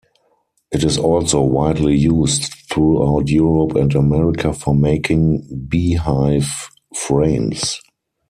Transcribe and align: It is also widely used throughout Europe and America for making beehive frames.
It 0.71 0.83
is 0.83 0.97
also 0.97 1.43
widely 1.43 1.95
used 1.95 2.51
throughout 2.71 3.27
Europe 3.27 3.75
and 3.75 3.93
America 3.93 4.51
for 4.51 4.73
making 4.73 5.67
beehive 5.69 6.71
frames. 6.95 7.79